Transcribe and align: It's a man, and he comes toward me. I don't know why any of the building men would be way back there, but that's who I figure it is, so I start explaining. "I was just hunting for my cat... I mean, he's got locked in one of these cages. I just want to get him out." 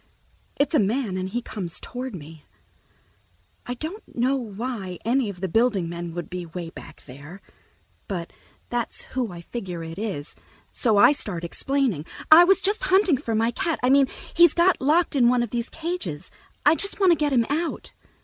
It's 0.55 0.73
a 0.73 0.79
man, 0.79 1.15
and 1.15 1.29
he 1.29 1.43
comes 1.43 1.79
toward 1.79 2.15
me. 2.15 2.43
I 3.67 3.75
don't 3.75 4.15
know 4.17 4.35
why 4.35 4.97
any 5.05 5.29
of 5.29 5.41
the 5.41 5.47
building 5.47 5.87
men 5.87 6.15
would 6.15 6.27
be 6.27 6.43
way 6.43 6.71
back 6.71 7.03
there, 7.05 7.39
but 8.07 8.33
that's 8.71 9.03
who 9.13 9.31
I 9.31 9.41
figure 9.41 9.83
it 9.83 9.99
is, 9.99 10.35
so 10.73 10.97
I 10.97 11.11
start 11.11 11.43
explaining. 11.43 12.07
"I 12.31 12.43
was 12.45 12.61
just 12.61 12.85
hunting 12.85 13.17
for 13.17 13.35
my 13.35 13.51
cat... 13.51 13.79
I 13.83 13.91
mean, 13.91 14.07
he's 14.33 14.55
got 14.55 14.81
locked 14.81 15.15
in 15.15 15.29
one 15.29 15.43
of 15.43 15.51
these 15.51 15.69
cages. 15.69 16.31
I 16.65 16.73
just 16.73 16.99
want 16.99 17.11
to 17.11 17.15
get 17.15 17.31
him 17.31 17.45
out." 17.47 17.93